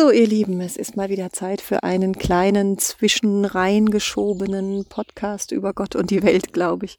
So, 0.00 0.10
ihr 0.10 0.26
Lieben, 0.26 0.62
es 0.62 0.78
ist 0.78 0.96
mal 0.96 1.10
wieder 1.10 1.28
Zeit 1.28 1.60
für 1.60 1.82
einen 1.82 2.16
kleinen 2.16 2.78
zwischenreingeschobenen 2.78 4.86
Podcast 4.86 5.52
über 5.52 5.74
Gott 5.74 5.94
und 5.94 6.10
die 6.10 6.22
Welt, 6.22 6.54
glaube 6.54 6.86
ich. 6.86 6.98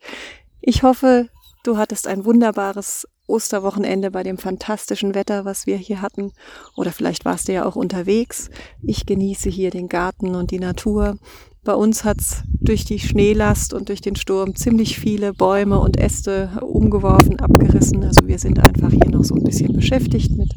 Ich 0.59 0.83
hoffe, 0.83 1.27
du 1.63 1.77
hattest 1.77 2.05
ein 2.05 2.25
wunderbares 2.25 3.07
Osterwochenende 3.25 4.11
bei 4.11 4.21
dem 4.21 4.37
fantastischen 4.37 5.15
Wetter, 5.15 5.45
was 5.45 5.65
wir 5.65 5.77
hier 5.77 6.03
hatten. 6.03 6.31
Oder 6.77 6.91
vielleicht 6.91 7.25
warst 7.25 7.47
du 7.47 7.53
ja 7.53 7.65
auch 7.65 7.75
unterwegs. 7.75 8.51
Ich 8.83 9.07
genieße 9.07 9.49
hier 9.49 9.71
den 9.71 9.89
Garten 9.89 10.35
und 10.35 10.51
die 10.51 10.59
Natur. 10.59 11.17
Bei 11.63 11.75
uns 11.75 12.03
hat's 12.03 12.41
durch 12.59 12.85
die 12.85 12.97
Schneelast 12.97 13.73
und 13.73 13.89
durch 13.89 14.01
den 14.01 14.15
Sturm 14.15 14.55
ziemlich 14.55 14.97
viele 14.97 15.31
Bäume 15.31 15.79
und 15.79 15.99
Äste 15.99 16.59
umgeworfen, 16.61 17.39
abgerissen. 17.39 18.03
Also 18.03 18.27
wir 18.27 18.39
sind 18.39 18.57
einfach 18.57 18.89
hier 18.89 19.11
noch 19.11 19.23
so 19.23 19.35
ein 19.35 19.43
bisschen 19.43 19.73
beschäftigt 19.73 20.31
mit 20.31 20.51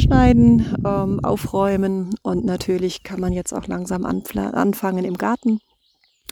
Schneiden, 0.00 0.74
ähm, 0.86 1.22
Aufräumen 1.22 2.14
und 2.22 2.46
natürlich 2.46 3.02
kann 3.02 3.20
man 3.20 3.34
jetzt 3.34 3.52
auch 3.52 3.66
langsam 3.66 4.06
anfangen 4.06 5.04
im 5.04 5.18
Garten 5.18 5.60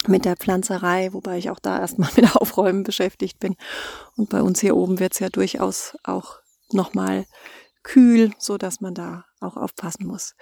mit 0.09 0.25
der 0.25 0.37
Pflanzerei, 0.37 1.13
wobei 1.13 1.37
ich 1.37 1.51
auch 1.51 1.59
da 1.59 1.79
erstmal 1.79 2.09
mit 2.17 2.37
Aufräumen 2.37 2.85
beschäftigt 2.85 3.39
bin. 3.39 3.55
Und 4.17 4.31
bei 4.31 4.41
uns 4.41 4.61
hier 4.61 4.77
oben 4.77 4.99
wird's 4.99 5.19
ja 5.19 5.29
durchaus 5.29 5.95
auch 6.05 6.37
nochmal 6.73 7.27
kühl, 7.83 8.31
so 8.39 8.57
dass 8.57 8.81
man 8.81 8.95
da 8.95 9.26
auch 9.41 9.57
aufpassen 9.57 10.07
muss. 10.07 10.35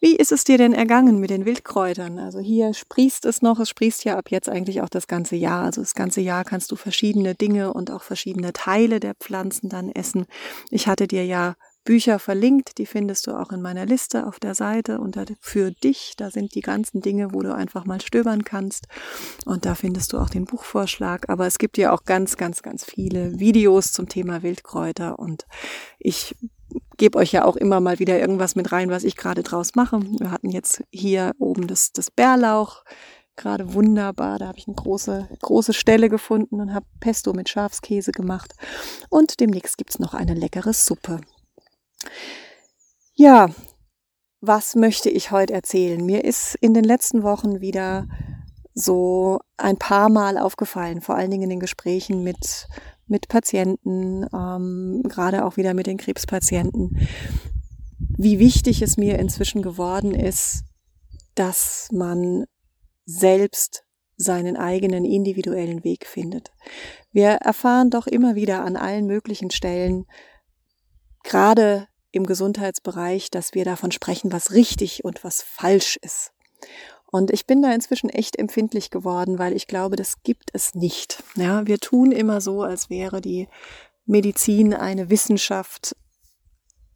Wie 0.00 0.16
ist 0.16 0.32
es 0.32 0.44
dir 0.44 0.58
denn 0.58 0.72
ergangen 0.72 1.18
mit 1.18 1.30
den 1.30 1.44
Wildkräutern? 1.44 2.18
Also 2.18 2.38
hier 2.38 2.74
sprießt 2.74 3.24
es 3.24 3.42
noch, 3.42 3.58
es 3.60 3.68
sprießt 3.68 4.04
ja 4.04 4.16
ab 4.16 4.30
jetzt 4.30 4.48
eigentlich 4.48 4.82
auch 4.82 4.88
das 4.88 5.06
ganze 5.06 5.36
Jahr. 5.36 5.64
Also 5.64 5.80
das 5.80 5.94
ganze 5.94 6.20
Jahr 6.20 6.44
kannst 6.44 6.70
du 6.70 6.76
verschiedene 6.76 7.34
Dinge 7.34 7.72
und 7.72 7.90
auch 7.90 8.02
verschiedene 8.02 8.52
Teile 8.52 9.00
der 9.00 9.14
Pflanzen 9.14 9.68
dann 9.68 9.90
essen. 9.90 10.26
Ich 10.70 10.86
hatte 10.86 11.06
dir 11.06 11.24
ja 11.24 11.56
Bücher 11.86 12.18
verlinkt, 12.18 12.76
die 12.76 12.84
findest 12.84 13.26
du 13.26 13.32
auch 13.32 13.50
in 13.52 13.62
meiner 13.62 13.86
Liste 13.86 14.26
auf 14.26 14.38
der 14.38 14.54
Seite 14.54 14.98
unter 14.98 15.24
für 15.40 15.70
dich. 15.70 16.14
Da 16.18 16.30
sind 16.30 16.54
die 16.54 16.60
ganzen 16.60 17.00
Dinge, 17.00 17.32
wo 17.32 17.40
du 17.40 17.54
einfach 17.54 17.86
mal 17.86 18.00
stöbern 18.02 18.44
kannst. 18.44 18.88
Und 19.46 19.64
da 19.64 19.74
findest 19.74 20.12
du 20.12 20.18
auch 20.18 20.28
den 20.28 20.44
Buchvorschlag. 20.44 21.30
Aber 21.30 21.46
es 21.46 21.58
gibt 21.58 21.78
ja 21.78 21.92
auch 21.92 22.04
ganz, 22.04 22.36
ganz, 22.36 22.62
ganz 22.62 22.84
viele 22.84 23.38
Videos 23.38 23.92
zum 23.92 24.08
Thema 24.08 24.42
Wildkräuter. 24.42 25.18
Und 25.18 25.46
ich 25.98 26.34
gebe 26.96 27.18
euch 27.18 27.32
ja 27.32 27.44
auch 27.44 27.56
immer 27.56 27.80
mal 27.80 27.98
wieder 27.98 28.18
irgendwas 28.18 28.56
mit 28.56 28.72
rein, 28.72 28.90
was 28.90 29.04
ich 29.04 29.16
gerade 29.16 29.42
draus 29.42 29.74
mache. 29.74 30.00
Wir 30.18 30.30
hatten 30.30 30.50
jetzt 30.50 30.82
hier 30.90 31.32
oben 31.38 31.66
das, 31.66 31.92
das 31.92 32.10
Bärlauch, 32.10 32.84
gerade 33.36 33.74
wunderbar. 33.74 34.38
Da 34.38 34.48
habe 34.48 34.58
ich 34.58 34.66
eine 34.66 34.76
große, 34.76 35.28
große 35.42 35.74
Stelle 35.74 36.08
gefunden 36.08 36.60
und 36.60 36.74
habe 36.74 36.86
Pesto 37.00 37.32
mit 37.32 37.48
Schafskäse 37.48 38.12
gemacht. 38.12 38.54
Und 39.10 39.40
demnächst 39.40 39.78
gibt's 39.78 39.98
noch 39.98 40.14
eine 40.14 40.34
leckere 40.34 40.72
Suppe. 40.72 41.20
Ja, 43.14 43.48
was 44.40 44.74
möchte 44.74 45.10
ich 45.10 45.30
heute 45.30 45.54
erzählen? 45.54 46.04
Mir 46.04 46.24
ist 46.24 46.56
in 46.60 46.74
den 46.74 46.84
letzten 46.84 47.22
Wochen 47.22 47.60
wieder 47.60 48.06
so 48.74 49.40
ein 49.56 49.78
paar 49.78 50.10
Mal 50.10 50.36
aufgefallen, 50.36 51.00
vor 51.00 51.14
allen 51.14 51.30
Dingen 51.30 51.44
in 51.44 51.50
den 51.50 51.60
Gesprächen 51.60 52.22
mit 52.22 52.68
mit 53.06 53.28
Patienten, 53.28 54.26
ähm, 54.34 55.02
gerade 55.04 55.44
auch 55.44 55.56
wieder 55.56 55.74
mit 55.74 55.86
den 55.86 55.96
Krebspatienten, 55.96 57.06
wie 57.98 58.38
wichtig 58.38 58.82
es 58.82 58.96
mir 58.96 59.18
inzwischen 59.18 59.62
geworden 59.62 60.14
ist, 60.14 60.64
dass 61.34 61.88
man 61.92 62.44
selbst 63.04 63.84
seinen 64.16 64.56
eigenen 64.56 65.04
individuellen 65.04 65.84
Weg 65.84 66.06
findet. 66.06 66.50
Wir 67.12 67.28
erfahren 67.28 67.90
doch 67.90 68.06
immer 68.06 68.34
wieder 68.34 68.64
an 68.64 68.76
allen 68.76 69.06
möglichen 69.06 69.50
Stellen, 69.50 70.06
gerade 71.22 71.86
im 72.12 72.24
Gesundheitsbereich, 72.24 73.30
dass 73.30 73.54
wir 73.54 73.64
davon 73.64 73.92
sprechen, 73.92 74.32
was 74.32 74.52
richtig 74.52 75.04
und 75.04 75.22
was 75.22 75.42
falsch 75.42 75.98
ist. 76.00 76.32
Und 77.10 77.30
ich 77.30 77.46
bin 77.46 77.62
da 77.62 77.72
inzwischen 77.72 78.10
echt 78.10 78.38
empfindlich 78.38 78.90
geworden, 78.90 79.38
weil 79.38 79.54
ich 79.54 79.66
glaube, 79.66 79.96
das 79.96 80.22
gibt 80.22 80.50
es 80.52 80.74
nicht. 80.74 81.22
Ja, 81.36 81.66
wir 81.66 81.78
tun 81.78 82.12
immer 82.12 82.40
so, 82.40 82.62
als 82.62 82.90
wäre 82.90 83.20
die 83.20 83.48
Medizin 84.06 84.74
eine 84.74 85.10
Wissenschaft. 85.10 85.96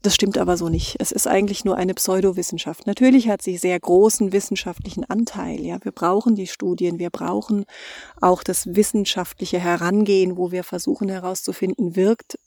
Das 0.02 0.14
stimmt 0.14 0.38
aber 0.38 0.56
so 0.56 0.70
nicht. 0.70 0.96
Es 0.98 1.12
ist 1.12 1.26
eigentlich 1.26 1.64
nur 1.66 1.76
eine 1.76 1.92
Pseudowissenschaft. 1.92 2.86
Natürlich 2.86 3.28
hat 3.28 3.42
sie 3.42 3.58
sehr 3.58 3.78
großen 3.78 4.32
wissenschaftlichen 4.32 5.04
Anteil. 5.04 5.60
Ja, 5.60 5.78
wir 5.84 5.92
brauchen 5.92 6.36
die 6.36 6.46
Studien. 6.46 6.98
Wir 6.98 7.10
brauchen 7.10 7.66
auch 8.20 8.42
das 8.42 8.74
wissenschaftliche 8.74 9.58
Herangehen, 9.58 10.38
wo 10.38 10.52
wir 10.52 10.64
versuchen 10.64 11.10
herauszufinden, 11.10 11.96
wirkt 11.96 12.38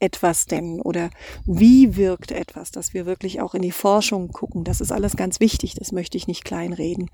etwas 0.00 0.46
denn 0.46 0.80
oder 0.80 1.10
wie 1.46 1.96
wirkt 1.96 2.30
etwas, 2.30 2.70
dass 2.70 2.94
wir 2.94 3.06
wirklich 3.06 3.40
auch 3.40 3.54
in 3.54 3.62
die 3.62 3.72
Forschung 3.72 4.28
gucken. 4.28 4.64
Das 4.64 4.80
ist 4.80 4.92
alles 4.92 5.16
ganz 5.16 5.40
wichtig, 5.40 5.74
das 5.74 5.92
möchte 5.92 6.16
ich 6.16 6.28
nicht 6.28 6.44
kleinreden. 6.44 7.10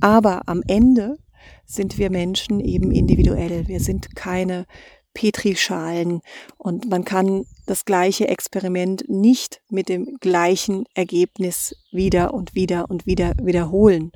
Aber 0.00 0.42
am 0.46 0.62
Ende 0.66 1.18
sind 1.66 1.98
wir 1.98 2.10
Menschen 2.10 2.60
eben 2.60 2.90
individuell. 2.90 3.68
Wir 3.68 3.80
sind 3.80 4.16
keine 4.16 4.66
Petrischalen 5.14 6.20
und 6.56 6.88
man 6.88 7.04
kann 7.04 7.44
das 7.66 7.84
gleiche 7.84 8.28
Experiment 8.28 9.08
nicht 9.08 9.60
mit 9.68 9.88
dem 9.88 10.16
gleichen 10.20 10.84
Ergebnis 10.94 11.74
wieder 11.90 12.34
und 12.34 12.54
wieder 12.54 12.90
und 12.90 13.06
wieder 13.06 13.32
wiederholen. 13.42 14.12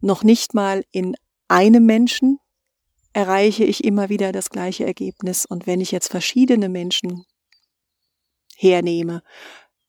Noch 0.00 0.22
nicht 0.22 0.54
mal 0.54 0.84
in 0.92 1.16
einem 1.48 1.86
Menschen, 1.86 2.38
erreiche 3.12 3.64
ich 3.64 3.84
immer 3.84 4.08
wieder 4.08 4.32
das 4.32 4.50
gleiche 4.50 4.84
Ergebnis. 4.84 5.46
Und 5.46 5.66
wenn 5.66 5.80
ich 5.80 5.90
jetzt 5.90 6.08
verschiedene 6.08 6.68
Menschen 6.68 7.24
hernehme, 8.56 9.22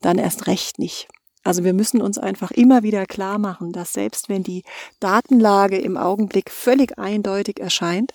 dann 0.01 0.17
erst 0.17 0.47
recht 0.47 0.79
nicht. 0.79 1.07
Also 1.43 1.63
wir 1.63 1.73
müssen 1.73 2.01
uns 2.01 2.17
einfach 2.17 2.51
immer 2.51 2.83
wieder 2.83 3.05
klar 3.05 3.37
machen, 3.37 3.71
dass 3.71 3.93
selbst 3.93 4.29
wenn 4.29 4.43
die 4.43 4.63
Datenlage 4.99 5.77
im 5.77 5.97
Augenblick 5.97 6.51
völlig 6.51 6.99
eindeutig 6.99 7.59
erscheint, 7.59 8.13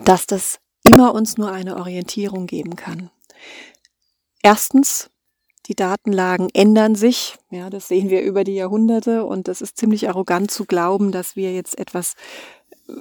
dass 0.00 0.26
das 0.26 0.60
immer 0.82 1.14
uns 1.14 1.36
nur 1.36 1.52
eine 1.52 1.76
Orientierung 1.76 2.46
geben 2.46 2.76
kann. 2.76 3.10
Erstens, 4.42 5.10
die 5.66 5.74
Datenlagen 5.74 6.48
ändern 6.52 6.94
sich. 6.94 7.36
Ja, 7.50 7.70
das 7.70 7.88
sehen 7.88 8.10
wir 8.10 8.22
über 8.22 8.44
die 8.44 8.54
Jahrhunderte 8.54 9.24
und 9.24 9.48
das 9.48 9.62
ist 9.62 9.78
ziemlich 9.78 10.08
arrogant 10.08 10.50
zu 10.50 10.66
glauben, 10.66 11.12
dass 11.12 11.36
wir 11.36 11.54
jetzt 11.54 11.78
etwas 11.78 12.14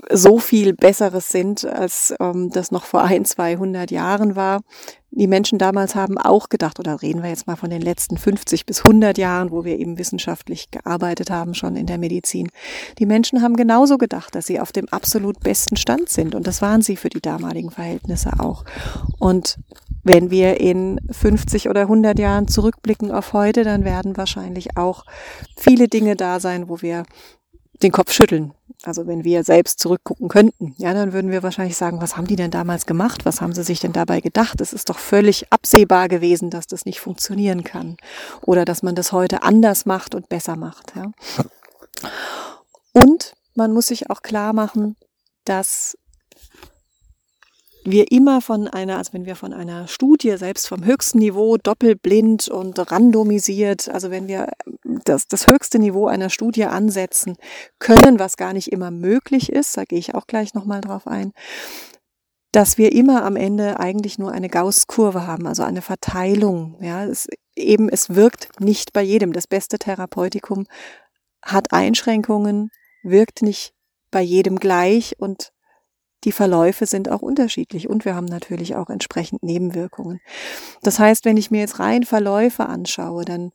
so 0.09 0.39
viel 0.39 0.73
Besseres 0.73 1.29
sind, 1.29 1.65
als 1.65 2.13
ähm, 2.19 2.49
das 2.49 2.71
noch 2.71 2.85
vor 2.85 3.03
ein, 3.03 3.25
200 3.25 3.91
Jahren 3.91 4.35
war. 4.35 4.61
Die 5.11 5.27
Menschen 5.27 5.59
damals 5.59 5.93
haben 5.93 6.17
auch 6.17 6.49
gedacht, 6.49 6.79
oder 6.79 7.01
reden 7.01 7.21
wir 7.21 7.29
jetzt 7.29 7.45
mal 7.45 7.55
von 7.55 7.69
den 7.69 7.81
letzten 7.81 8.17
50 8.17 8.65
bis 8.65 8.79
100 8.79 9.17
Jahren, 9.17 9.51
wo 9.51 9.63
wir 9.63 9.77
eben 9.77 9.99
wissenschaftlich 9.99 10.71
gearbeitet 10.71 11.29
haben, 11.29 11.53
schon 11.53 11.75
in 11.75 11.85
der 11.85 11.99
Medizin. 11.99 12.49
Die 12.97 13.05
Menschen 13.05 13.41
haben 13.41 13.55
genauso 13.55 13.97
gedacht, 13.97 14.33
dass 14.33 14.47
sie 14.47 14.59
auf 14.59 14.71
dem 14.71 14.87
absolut 14.89 15.39
besten 15.41 15.77
Stand 15.77 16.09
sind. 16.09 16.33
Und 16.33 16.47
das 16.47 16.61
waren 16.61 16.81
sie 16.81 16.95
für 16.95 17.09
die 17.09 17.21
damaligen 17.21 17.69
Verhältnisse 17.69 18.31
auch. 18.39 18.63
Und 19.19 19.59
wenn 20.03 20.31
wir 20.31 20.59
in 20.59 20.99
50 21.11 21.69
oder 21.69 21.81
100 21.81 22.17
Jahren 22.17 22.47
zurückblicken 22.47 23.11
auf 23.11 23.33
heute, 23.33 23.63
dann 23.63 23.85
werden 23.85 24.17
wahrscheinlich 24.17 24.77
auch 24.77 25.05
viele 25.55 25.87
Dinge 25.87 26.15
da 26.15 26.39
sein, 26.39 26.69
wo 26.69 26.81
wir 26.81 27.03
den 27.83 27.91
Kopf 27.91 28.11
schütteln. 28.11 28.53
Also 28.83 29.07
wenn 29.07 29.23
wir 29.23 29.43
selbst 29.43 29.79
zurückgucken 29.79 30.27
könnten, 30.27 30.75
ja, 30.77 30.93
dann 30.93 31.13
würden 31.13 31.31
wir 31.31 31.43
wahrscheinlich 31.43 31.77
sagen, 31.77 32.01
was 32.01 32.17
haben 32.17 32.27
die 32.27 32.35
denn 32.35 32.51
damals 32.51 32.85
gemacht? 32.85 33.25
Was 33.25 33.39
haben 33.39 33.53
sie 33.53 33.63
sich 33.63 33.79
denn 33.79 33.93
dabei 33.93 34.19
gedacht? 34.19 34.59
Es 34.59 34.73
ist 34.73 34.89
doch 34.89 34.99
völlig 34.99 35.51
absehbar 35.51 36.09
gewesen, 36.09 36.49
dass 36.49 36.67
das 36.67 36.85
nicht 36.85 36.99
funktionieren 36.99 37.63
kann 37.63 37.97
oder 38.41 38.65
dass 38.65 38.83
man 38.83 38.95
das 38.95 39.11
heute 39.11 39.43
anders 39.43 39.85
macht 39.85 40.15
und 40.15 40.29
besser 40.29 40.55
macht. 40.55 40.93
Ja. 40.95 41.11
Und 42.95 43.33
man 43.55 43.73
muss 43.73 43.87
sich 43.87 44.11
auch 44.11 44.21
klar 44.21 44.53
machen, 44.53 44.95
dass 45.45 45.97
wir 47.83 48.11
immer 48.11 48.41
von 48.41 48.67
einer, 48.67 48.97
also 48.97 49.13
wenn 49.13 49.25
wir 49.25 49.35
von 49.35 49.53
einer 49.53 49.87
Studie 49.87 50.37
selbst 50.37 50.67
vom 50.67 50.85
höchsten 50.85 51.19
Niveau 51.19 51.57
doppelblind 51.57 52.47
und 52.47 52.79
randomisiert, 52.91 53.89
also 53.89 54.09
wenn 54.09 54.27
wir 54.27 54.49
das, 55.03 55.27
das 55.27 55.47
höchste 55.47 55.79
Niveau 55.79 56.07
einer 56.07 56.29
Studie 56.29 56.65
ansetzen 56.65 57.35
können, 57.79 58.19
was 58.19 58.37
gar 58.37 58.53
nicht 58.53 58.71
immer 58.71 58.91
möglich 58.91 59.51
ist, 59.51 59.75
da 59.77 59.83
gehe 59.83 59.99
ich 59.99 60.15
auch 60.15 60.27
gleich 60.27 60.53
nochmal 60.53 60.81
drauf 60.81 61.07
ein, 61.07 61.33
dass 62.51 62.77
wir 62.77 62.91
immer 62.93 63.25
am 63.25 63.35
Ende 63.35 63.79
eigentlich 63.79 64.19
nur 64.19 64.31
eine 64.31 64.49
Gauss-Kurve 64.49 65.25
haben, 65.25 65.47
also 65.47 65.63
eine 65.63 65.81
Verteilung. 65.81 66.77
Ja, 66.81 67.03
es 67.05 67.27
eben, 67.55 67.89
es 67.89 68.15
wirkt 68.15 68.59
nicht 68.59 68.93
bei 68.93 69.01
jedem. 69.01 69.33
Das 69.33 69.47
beste 69.47 69.79
Therapeutikum 69.79 70.65
hat 71.41 71.73
Einschränkungen, 71.73 72.69
wirkt 73.01 73.41
nicht 73.41 73.73
bei 74.11 74.21
jedem 74.21 74.59
gleich 74.59 75.15
und 75.17 75.52
die 76.23 76.31
Verläufe 76.31 76.85
sind 76.85 77.09
auch 77.09 77.21
unterschiedlich 77.21 77.89
und 77.89 78.05
wir 78.05 78.15
haben 78.15 78.25
natürlich 78.25 78.75
auch 78.75 78.89
entsprechend 78.89 79.43
Nebenwirkungen. 79.43 80.19
Das 80.81 80.99
heißt, 80.99 81.25
wenn 81.25 81.37
ich 81.37 81.51
mir 81.51 81.61
jetzt 81.61 81.79
rein 81.79 82.03
Verläufe 82.03 82.65
anschaue, 82.65 83.25
dann 83.25 83.51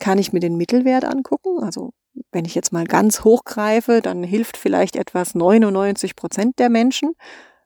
kann 0.00 0.18
ich 0.18 0.32
mir 0.32 0.40
den 0.40 0.56
Mittelwert 0.56 1.04
angucken. 1.04 1.62
Also 1.62 1.92
wenn 2.32 2.44
ich 2.44 2.54
jetzt 2.54 2.72
mal 2.72 2.84
ganz 2.84 3.24
hochgreife, 3.24 4.00
dann 4.02 4.22
hilft 4.22 4.56
vielleicht 4.56 4.96
etwas 4.96 5.34
99 5.34 6.16
Prozent 6.16 6.58
der 6.58 6.70
Menschen, 6.70 7.12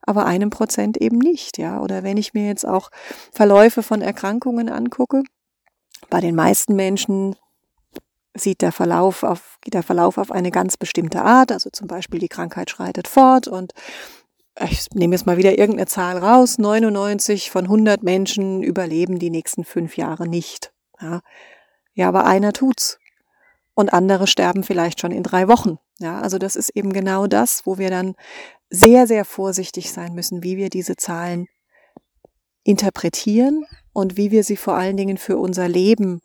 aber 0.02 0.26
einem 0.26 0.50
Prozent 0.50 0.96
eben 0.96 1.19
nicht, 1.19 1.58
ja. 1.58 1.81
Oder 1.81 2.02
wenn 2.02 2.16
ich 2.16 2.34
mir 2.34 2.46
jetzt 2.46 2.66
auch 2.66 2.90
Verläufe 3.32 3.82
von 3.82 4.02
Erkrankungen 4.02 4.69
angucke, 4.69 5.22
bei 6.10 6.20
den 6.20 6.34
meisten 6.34 6.75
Menschen 6.75 7.37
sieht 8.34 8.62
der 8.62 8.72
Verlauf 8.72 9.22
auf, 9.22 9.58
geht 9.60 9.75
der 9.75 9.82
Verlauf 9.82 10.19
auf 10.19 10.32
eine 10.32 10.50
ganz 10.50 10.76
bestimmte 10.76 11.22
Art, 11.22 11.52
also 11.52 11.70
zum 11.70 11.87
Beispiel 11.87 12.19
die 12.19 12.28
Krankheit 12.28 12.70
schreitet 12.70 13.06
fort 13.08 13.46
und 13.46 13.72
ich 14.60 14.90
nehme 14.93 15.14
jetzt 15.14 15.26
mal 15.26 15.37
wieder 15.37 15.58
irgendeine 15.58 15.87
Zahl 15.87 16.19
raus, 16.19 16.58
99 16.58 17.50
von 17.50 17.64
100 17.64 18.02
Menschen 18.02 18.62
überleben 18.62 19.19
die 19.19 19.31
nächsten 19.31 19.64
fünf 19.64 19.96
Jahre 19.96 20.28
nicht. 20.28 20.72
Ja, 21.00 21.20
ja 21.94 22.08
aber 22.08 22.26
einer 22.26 22.52
tut's. 22.52 22.99
Und 23.75 23.93
andere 23.94 24.26
sterben 24.26 24.64
vielleicht 24.64 25.00
schon 25.00 25.12
in 25.12 25.22
drei 25.22 25.49
Wochen. 25.49 25.78
Ja, 25.99 26.20
also 26.20 26.37
das 26.37 26.56
ist 26.56 26.70
eben 26.70 26.93
genau 26.93 27.26
das, 27.26 27.64
wo 27.64 27.78
wir 27.78 27.88
dann 27.88 28.14
sehr, 28.69 29.06
sehr 29.06 29.25
vorsichtig 29.25 29.93
sein 29.93 30.14
müssen, 30.14 30.43
wie 30.43 30.56
wir 30.58 30.69
diese 30.69 30.96
Zahlen 30.96 31.46
interpretieren 32.64 33.64
und 33.93 34.16
wie 34.16 34.31
wir 34.31 34.44
sie 34.44 34.56
vor 34.56 34.75
allen 34.75 34.96
Dingen 34.96 35.16
für 35.16 35.38
unser 35.38 35.69
Leben 35.69 36.20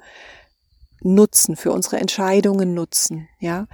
nutzen, 1.01 1.56
für 1.56 1.71
unsere 1.71 1.97
Entscheidungen 1.97 2.74
nutzen. 2.74 3.29
Ja, 3.39 3.68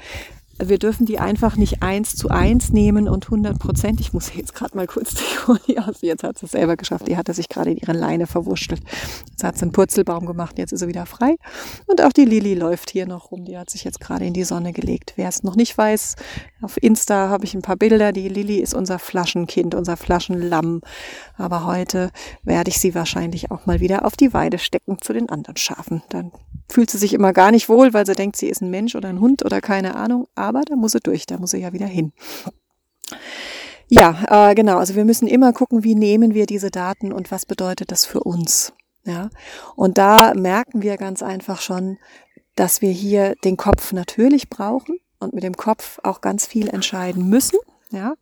wir 0.60 0.78
dürfen 0.78 1.06
die 1.06 1.20
einfach 1.20 1.56
nicht 1.56 1.82
eins 1.82 2.16
zu 2.16 2.30
eins 2.30 2.72
nehmen 2.72 3.10
und 3.10 3.26
100 3.26 3.58
Prozent. 3.58 4.00
Ich 4.00 4.14
muss 4.14 4.34
jetzt 4.36 4.54
gerade 4.54 4.76
mal 4.76 4.88
kurz 4.88 5.16
die 5.68 5.80
aus. 5.80 6.02
Jetzt 6.02 6.24
hat 6.24 6.38
sie 6.38 6.46
es 6.46 6.52
selber 6.52 6.78
geschafft. 6.78 7.08
Die 7.08 7.18
hatte 7.18 7.34
sich 7.34 7.50
gerade 7.50 7.72
in 7.72 7.78
ihre 7.78 7.94
Leine 7.94 8.28
verwurschtelt. 8.28 8.82
Jetzt 9.30 9.44
hat 9.44 9.58
sie 9.58 9.64
einen 9.64 9.72
Purzelbaum 9.72 10.26
gemacht. 10.26 10.58
Jetzt 10.58 10.72
ist 10.72 10.82
sie 10.82 10.88
wieder 10.88 11.06
frei. 11.06 11.36
Und 11.88 12.02
auch 12.02 12.14
die 12.14 12.26
Lilly 12.26 12.54
läuft 12.54 12.92
hier 12.92 13.08
noch 13.08 13.32
rum. 13.32 13.46
Die 13.46 13.58
hat 13.58 13.70
sich 13.70 13.84
jetzt 13.84 14.00
gerade 14.00 14.26
in 14.26 14.34
die 14.34 14.44
Sonne 14.44 14.74
gelegt. 14.74 15.14
Wer 15.16 15.30
es 15.30 15.44
noch 15.44 15.56
nicht 15.56 15.78
weiß, 15.78 16.16
auf 16.62 16.82
Insta 16.82 17.30
habe 17.30 17.46
ich 17.46 17.56
ein 17.56 17.62
paar 17.62 17.78
Bilder. 17.78 18.12
Die 18.12 18.30
Lilly 18.30 18.58
ist 18.58 18.74
unser 18.74 19.00
Flaschenkind, 19.00 19.76
unser 19.76 19.98
Flaschenlamm. 19.98 20.82
Aber 21.36 21.66
heute 21.66 22.12
werde 22.44 22.70
ich 22.70 22.80
sie 22.80 22.96
wahrscheinlich 22.96 23.52
auch 23.52 23.66
mal 23.66 23.80
wieder 23.80 24.06
auf 24.06 24.16
die 24.16 24.34
Weide 24.34 24.60
stecken 24.60 24.98
zu 25.02 25.14
den 25.14 25.30
anderen 25.30 25.58
Schafen. 25.58 26.04
Dann 26.10 26.32
fühlt 26.74 26.90
sie 26.90 26.98
sich 26.98 27.14
immer 27.14 27.34
gar 27.34 27.52
nicht 27.52 27.70
wohl, 27.70 27.94
weil 27.94 28.06
sie 28.06 28.16
denkt, 28.16 28.36
sie 28.36 28.50
ist 28.50 28.62
ein 28.62 28.72
Mensch 28.72 28.96
oder 28.96 29.10
ein 29.10 29.20
Hund 29.20 29.46
oder 29.46 29.62
keine 29.62 29.96
Ahnung. 29.96 30.28
Aber 30.36 30.62
da 30.62 30.76
muss 30.76 30.94
sie 30.94 31.00
durch, 31.00 31.26
da 31.26 31.38
muss 31.38 31.52
sie 31.52 31.60
ja 31.60 31.72
wieder 31.72 31.86
hin. 31.86 32.12
Ja, 33.88 34.50
äh, 34.50 34.56
genau. 34.56 34.78
Also 34.78 34.96
wir 34.96 35.06
müssen 35.06 35.28
immer 35.28 35.54
gucken, 35.54 35.84
wie 35.84 35.94
nehmen 35.94 36.34
wir 36.34 36.46
diese 36.48 36.72
Daten 36.72 37.14
und 37.14 37.32
was 37.32 37.46
bedeutet 37.46 37.92
das 37.92 38.06
für 38.06 38.22
uns. 38.22 38.74
Ja, 39.06 39.30
und 39.76 39.98
da 39.98 40.34
merken 40.34 40.82
wir 40.82 40.98
ganz 40.98 41.22
einfach 41.22 41.62
schon, 41.62 41.98
dass 42.56 42.82
wir 42.82 42.92
hier 42.92 43.36
den 43.44 43.58
Kopf 43.58 43.92
natürlich 43.92 44.50
brauchen 44.50 44.98
und 45.20 45.34
mit 45.34 45.44
dem 45.44 45.58
Kopf 45.58 46.00
auch 46.04 46.22
ganz 46.22 46.48
viel 46.48 46.70
entscheiden 46.70 47.30
müssen. 47.30 47.60
Ja, 47.92 48.16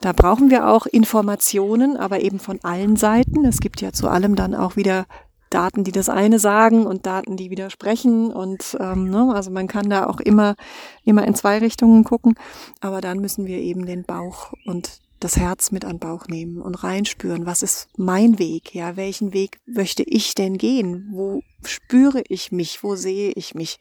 da 0.00 0.12
brauchen 0.12 0.50
wir 0.50 0.68
auch 0.68 0.86
Informationen, 0.86 1.96
aber 1.96 2.20
eben 2.20 2.38
von 2.38 2.60
allen 2.62 2.96
Seiten. 2.96 3.44
Es 3.44 3.58
gibt 3.60 3.80
ja 3.80 3.92
zu 3.92 4.08
allem 4.08 4.36
dann 4.36 4.54
auch 4.54 4.76
wieder 4.76 5.06
Daten, 5.50 5.84
die 5.84 5.92
das 5.92 6.08
eine 6.08 6.38
sagen 6.38 6.86
und 6.86 7.06
Daten, 7.06 7.36
die 7.36 7.50
widersprechen. 7.50 8.32
Und 8.32 8.76
ähm, 8.80 9.10
ne, 9.10 9.32
also 9.34 9.50
man 9.50 9.68
kann 9.68 9.88
da 9.88 10.06
auch 10.06 10.20
immer, 10.20 10.56
immer 11.04 11.26
in 11.26 11.34
zwei 11.34 11.58
Richtungen 11.58 12.04
gucken. 12.04 12.34
Aber 12.80 13.00
dann 13.00 13.20
müssen 13.20 13.46
wir 13.46 13.58
eben 13.58 13.86
den 13.86 14.04
Bauch 14.04 14.52
und 14.64 15.00
das 15.20 15.36
Herz 15.36 15.70
mit 15.70 15.84
an 15.84 15.98
Bauch 15.98 16.26
nehmen 16.28 16.60
und 16.60 16.82
reinspüren, 16.84 17.46
was 17.46 17.62
ist 17.62 17.88
mein 17.96 18.38
Weg, 18.38 18.74
ja, 18.74 18.96
welchen 18.96 19.32
Weg 19.32 19.58
möchte 19.64 20.02
ich 20.02 20.34
denn 20.34 20.58
gehen? 20.58 21.08
Wo 21.10 21.42
spüre 21.64 22.22
ich 22.28 22.52
mich? 22.52 22.82
Wo 22.82 22.96
sehe 22.96 23.32
ich 23.34 23.54
mich? 23.54 23.78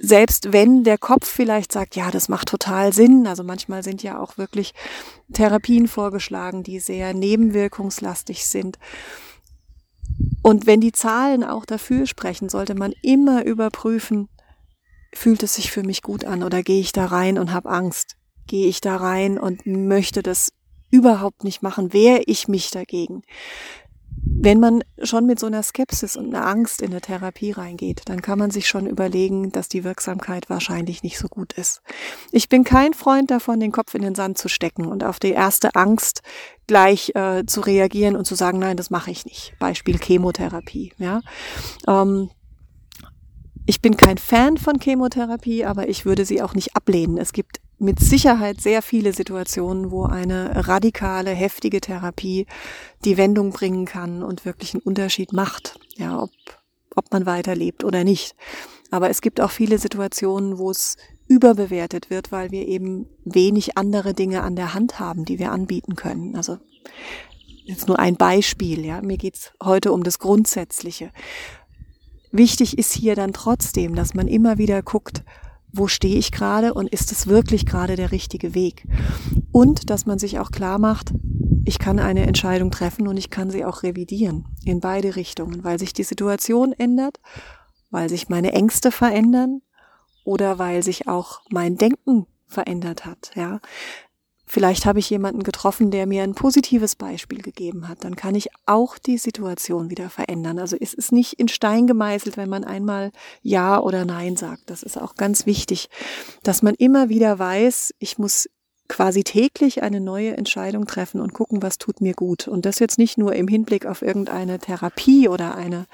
Selbst 0.00 0.52
wenn 0.52 0.84
der 0.84 0.98
Kopf 0.98 1.28
vielleicht 1.28 1.72
sagt, 1.72 1.96
ja, 1.96 2.10
das 2.10 2.28
macht 2.28 2.48
total 2.48 2.92
Sinn, 2.92 3.26
also 3.26 3.44
manchmal 3.44 3.82
sind 3.82 4.02
ja 4.02 4.20
auch 4.20 4.38
wirklich 4.38 4.74
Therapien 5.32 5.86
vorgeschlagen, 5.86 6.62
die 6.62 6.80
sehr 6.80 7.14
nebenwirkungslastig 7.14 8.46
sind 8.46 8.78
und 10.42 10.66
wenn 10.66 10.80
die 10.80 10.92
Zahlen 10.92 11.44
auch 11.44 11.64
dafür 11.64 12.06
sprechen, 12.06 12.48
sollte 12.48 12.74
man 12.74 12.92
immer 13.02 13.44
überprüfen, 13.44 14.28
fühlt 15.14 15.42
es 15.42 15.54
sich 15.54 15.70
für 15.70 15.82
mich 15.82 16.02
gut 16.02 16.24
an 16.24 16.42
oder 16.42 16.62
gehe 16.62 16.80
ich 16.80 16.92
da 16.92 17.06
rein 17.06 17.38
und 17.38 17.52
habe 17.52 17.70
Angst? 17.70 18.16
Gehe 18.46 18.66
ich 18.66 18.80
da 18.80 18.96
rein 18.96 19.38
und 19.38 19.66
möchte 19.66 20.22
das 20.22 20.52
überhaupt 20.90 21.44
nicht 21.44 21.62
machen? 21.62 21.92
Wehre 21.92 22.22
ich 22.26 22.48
mich 22.48 22.70
dagegen? 22.70 23.22
Wenn 24.34 24.58
man 24.58 24.82
schon 25.02 25.26
mit 25.26 25.38
so 25.38 25.46
einer 25.46 25.62
Skepsis 25.62 26.16
und 26.16 26.34
einer 26.34 26.46
Angst 26.46 26.82
in 26.82 26.90
der 26.90 27.00
Therapie 27.00 27.52
reingeht, 27.52 28.02
dann 28.06 28.22
kann 28.22 28.38
man 28.38 28.50
sich 28.50 28.66
schon 28.66 28.86
überlegen, 28.86 29.52
dass 29.52 29.68
die 29.68 29.84
Wirksamkeit 29.84 30.50
wahrscheinlich 30.50 31.02
nicht 31.02 31.18
so 31.18 31.28
gut 31.28 31.52
ist. 31.52 31.80
Ich 32.32 32.48
bin 32.48 32.64
kein 32.64 32.92
Freund 32.92 33.30
davon, 33.30 33.60
den 33.60 33.72
Kopf 33.72 33.94
in 33.94 34.02
den 34.02 34.14
Sand 34.14 34.38
zu 34.38 34.48
stecken 34.48 34.86
und 34.86 35.04
auf 35.04 35.20
die 35.20 35.30
erste 35.30 35.74
Angst 35.74 36.22
gleich 36.66 37.12
äh, 37.14 37.44
zu 37.46 37.60
reagieren 37.60 38.16
und 38.16 38.26
zu 38.26 38.34
sagen, 38.34 38.58
nein, 38.58 38.76
das 38.76 38.90
mache 38.90 39.10
ich 39.10 39.24
nicht. 39.24 39.54
Beispiel 39.58 39.98
Chemotherapie. 39.98 40.92
Ja. 40.98 41.20
Ähm, 41.86 42.30
ich 43.64 43.80
bin 43.80 43.96
kein 43.96 44.18
Fan 44.18 44.56
von 44.56 44.80
Chemotherapie, 44.80 45.64
aber 45.64 45.88
ich 45.88 46.04
würde 46.04 46.24
sie 46.24 46.42
auch 46.42 46.54
nicht 46.54 46.74
ablehnen. 46.74 47.16
Es 47.16 47.32
gibt 47.32 47.61
mit 47.82 48.00
Sicherheit 48.00 48.60
sehr 48.60 48.80
viele 48.80 49.12
Situationen, 49.12 49.90
wo 49.90 50.04
eine 50.04 50.68
radikale, 50.68 51.30
heftige 51.30 51.80
Therapie 51.80 52.46
die 53.04 53.16
Wendung 53.16 53.50
bringen 53.50 53.84
kann 53.84 54.22
und 54.22 54.44
wirklich 54.44 54.74
einen 54.74 54.82
Unterschied 54.82 55.32
macht, 55.32 55.78
ja, 55.96 56.22
ob, 56.22 56.30
ob 56.94 57.12
man 57.12 57.26
weiterlebt 57.26 57.84
oder 57.84 58.04
nicht. 58.04 58.36
Aber 58.90 59.10
es 59.10 59.20
gibt 59.20 59.40
auch 59.40 59.50
viele 59.50 59.78
Situationen, 59.78 60.58
wo 60.58 60.70
es 60.70 60.96
überbewertet 61.28 62.10
wird, 62.10 62.30
weil 62.30 62.50
wir 62.50 62.68
eben 62.68 63.06
wenig 63.24 63.76
andere 63.76 64.14
Dinge 64.14 64.42
an 64.42 64.54
der 64.54 64.74
Hand 64.74 65.00
haben, 65.00 65.24
die 65.24 65.38
wir 65.38 65.50
anbieten 65.50 65.96
können. 65.96 66.36
Also 66.36 66.58
jetzt 67.64 67.88
nur 67.88 67.98
ein 67.98 68.16
Beispiel, 68.16 68.84
ja. 68.84 69.00
Mir 69.02 69.16
geht's 69.16 69.52
heute 69.62 69.92
um 69.92 70.02
das 70.02 70.18
Grundsätzliche. 70.18 71.10
Wichtig 72.30 72.78
ist 72.78 72.92
hier 72.92 73.14
dann 73.14 73.32
trotzdem, 73.32 73.94
dass 73.94 74.14
man 74.14 74.28
immer 74.28 74.58
wieder 74.58 74.82
guckt, 74.82 75.22
wo 75.72 75.88
stehe 75.88 76.18
ich 76.18 76.32
gerade 76.32 76.74
und 76.74 76.88
ist 76.88 77.12
es 77.12 77.26
wirklich 77.26 77.66
gerade 77.66 77.96
der 77.96 78.12
richtige 78.12 78.54
Weg? 78.54 78.86
Und 79.52 79.90
dass 79.90 80.06
man 80.06 80.18
sich 80.18 80.38
auch 80.38 80.50
klar 80.50 80.78
macht, 80.78 81.12
ich 81.64 81.78
kann 81.78 81.98
eine 81.98 82.26
Entscheidung 82.26 82.70
treffen 82.70 83.08
und 83.08 83.16
ich 83.16 83.30
kann 83.30 83.50
sie 83.50 83.64
auch 83.64 83.82
revidieren 83.82 84.46
in 84.64 84.80
beide 84.80 85.16
Richtungen, 85.16 85.64
weil 85.64 85.78
sich 85.78 85.92
die 85.92 86.02
Situation 86.02 86.72
ändert, 86.72 87.20
weil 87.90 88.08
sich 88.08 88.28
meine 88.28 88.52
Ängste 88.52 88.90
verändern 88.90 89.62
oder 90.24 90.58
weil 90.58 90.82
sich 90.82 91.08
auch 91.08 91.40
mein 91.50 91.76
Denken 91.76 92.26
verändert 92.46 93.04
hat, 93.06 93.32
ja. 93.34 93.60
Vielleicht 94.52 94.84
habe 94.84 94.98
ich 94.98 95.08
jemanden 95.08 95.44
getroffen, 95.44 95.90
der 95.90 96.06
mir 96.06 96.22
ein 96.22 96.34
positives 96.34 96.94
Beispiel 96.94 97.40
gegeben 97.40 97.88
hat. 97.88 98.04
Dann 98.04 98.16
kann 98.16 98.34
ich 98.34 98.50
auch 98.66 98.98
die 98.98 99.16
Situation 99.16 99.88
wieder 99.88 100.10
verändern. 100.10 100.58
Also 100.58 100.76
es 100.78 100.92
ist 100.92 101.10
nicht 101.10 101.40
in 101.40 101.48
Stein 101.48 101.86
gemeißelt, 101.86 102.36
wenn 102.36 102.50
man 102.50 102.62
einmal 102.62 103.12
Ja 103.40 103.80
oder 103.80 104.04
Nein 104.04 104.36
sagt. 104.36 104.64
Das 104.66 104.82
ist 104.82 105.00
auch 105.00 105.14
ganz 105.14 105.46
wichtig, 105.46 105.88
dass 106.42 106.60
man 106.60 106.74
immer 106.74 107.08
wieder 107.08 107.38
weiß, 107.38 107.94
ich 107.98 108.18
muss 108.18 108.46
quasi 108.88 109.24
täglich 109.24 109.82
eine 109.82 110.02
neue 110.02 110.36
Entscheidung 110.36 110.86
treffen 110.86 111.22
und 111.22 111.32
gucken, 111.32 111.62
was 111.62 111.78
tut 111.78 112.02
mir 112.02 112.12
gut. 112.12 112.46
Und 112.46 112.66
das 112.66 112.78
jetzt 112.78 112.98
nicht 112.98 113.16
nur 113.16 113.34
im 113.34 113.48
Hinblick 113.48 113.86
auf 113.86 114.02
irgendeine 114.02 114.58
Therapie 114.58 115.30
oder 115.30 115.54
eine 115.54 115.86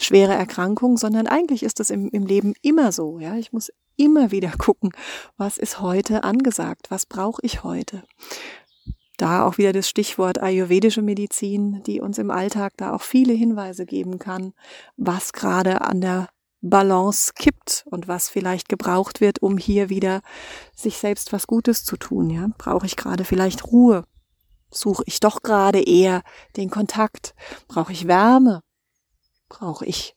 schwere 0.00 0.32
Erkrankung, 0.32 0.96
sondern 0.96 1.26
eigentlich 1.26 1.62
ist 1.62 1.78
das 1.78 1.90
im, 1.90 2.08
im 2.08 2.24
Leben 2.24 2.54
immer 2.62 2.90
so. 2.90 3.18
Ja, 3.18 3.34
ich 3.34 3.52
muss 3.52 3.70
immer 3.98 4.30
wieder 4.30 4.52
gucken, 4.56 4.90
was 5.36 5.58
ist 5.58 5.80
heute 5.80 6.24
angesagt, 6.24 6.90
was 6.90 7.04
brauche 7.04 7.42
ich 7.44 7.62
heute. 7.64 8.02
Da 9.18 9.44
auch 9.44 9.58
wieder 9.58 9.72
das 9.72 9.88
Stichwort 9.88 10.40
ayurvedische 10.40 11.02
Medizin, 11.02 11.82
die 11.82 12.00
uns 12.00 12.18
im 12.18 12.30
Alltag 12.30 12.74
da 12.76 12.94
auch 12.94 13.02
viele 13.02 13.32
Hinweise 13.32 13.84
geben 13.84 14.18
kann, 14.20 14.54
was 14.96 15.32
gerade 15.32 15.80
an 15.80 16.00
der 16.00 16.28
Balance 16.60 17.32
kippt 17.34 17.84
und 17.90 18.08
was 18.08 18.28
vielleicht 18.28 18.68
gebraucht 18.68 19.20
wird, 19.20 19.42
um 19.42 19.58
hier 19.58 19.88
wieder 19.88 20.22
sich 20.74 20.98
selbst 20.98 21.32
was 21.32 21.46
Gutes 21.46 21.84
zu 21.84 21.96
tun. 21.96 22.30
Ja, 22.30 22.48
brauche 22.58 22.86
ich 22.86 22.96
gerade 22.96 23.24
vielleicht 23.24 23.66
Ruhe? 23.66 24.04
Suche 24.70 25.02
ich 25.06 25.18
doch 25.20 25.42
gerade 25.42 25.82
eher 25.82 26.22
den 26.56 26.70
Kontakt? 26.70 27.34
Brauche 27.68 27.92
ich 27.92 28.06
Wärme? 28.06 28.62
Brauche 29.48 29.84
ich 29.86 30.14